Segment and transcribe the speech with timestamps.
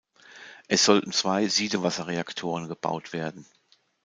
[0.67, 3.45] Es sollten zwei Siedewasserreaktoren gebaut werden.